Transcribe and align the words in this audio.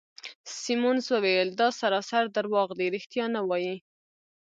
سیمونز 0.61 1.05
وویل: 1.13 1.47
دا 1.59 1.67
سراسر 1.79 2.23
درواغ 2.37 2.69
دي، 2.77 2.85
ریښتیا 2.95 3.25
نه 3.35 3.41
وایې. 3.49 3.75